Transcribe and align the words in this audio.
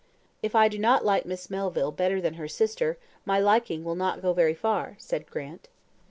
"If 0.41 0.55
I 0.55 0.67
do 0.67 0.79
not 0.79 1.05
like 1.05 1.27
Miss 1.27 1.47
Melville 1.51 1.91
better 1.91 2.19
than 2.19 2.33
her 2.33 2.47
sister, 2.47 2.97
my 3.23 3.37
liking 3.39 3.83
will 3.83 3.93
not 3.93 4.19
go 4.23 4.33
very 4.33 4.55
far," 4.55 4.95
said 4.97 5.29
Grant. 5.29 5.67